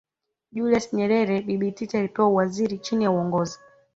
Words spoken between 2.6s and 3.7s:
chini ya Uongozi